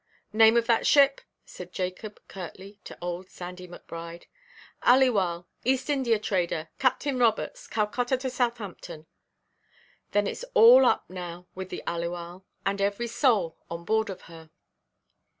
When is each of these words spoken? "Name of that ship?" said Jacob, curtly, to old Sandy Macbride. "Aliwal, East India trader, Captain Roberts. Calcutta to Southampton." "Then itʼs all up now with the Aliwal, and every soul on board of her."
"Name 0.33 0.57
of 0.57 0.65
that 0.65 0.87
ship?" 0.87 1.21
said 1.45 1.71
Jacob, 1.71 2.19
curtly, 2.27 2.79
to 2.85 2.97
old 3.03 3.29
Sandy 3.29 3.67
Macbride. 3.67 4.25
"Aliwal, 4.81 5.45
East 5.63 5.91
India 5.91 6.17
trader, 6.17 6.69
Captain 6.79 7.19
Roberts. 7.19 7.67
Calcutta 7.67 8.17
to 8.17 8.29
Southampton." 8.31 9.05
"Then 10.11 10.25
itʼs 10.25 10.45
all 10.55 10.87
up 10.87 11.07
now 11.07 11.45
with 11.53 11.69
the 11.69 11.83
Aliwal, 11.85 12.43
and 12.65 12.81
every 12.81 13.05
soul 13.05 13.59
on 13.69 13.85
board 13.85 14.09
of 14.09 14.21
her." 14.21 14.49